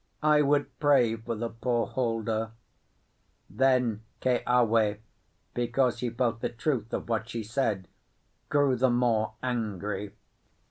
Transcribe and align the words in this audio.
I 0.23 0.41
would 0.41 0.79
pray 0.79 1.15
for 1.15 1.35
the 1.35 1.49
poor 1.49 1.85
holder." 1.85 2.53
Then 3.51 4.01
Keawe, 4.19 4.97
because 5.53 5.99
he 5.99 6.09
felt 6.09 6.41
the 6.41 6.49
truth 6.49 6.91
of 6.91 7.07
what 7.07 7.29
she 7.29 7.43
said, 7.43 7.87
grew 8.49 8.75
the 8.75 8.89
more 8.89 9.35
angry. 9.43 10.13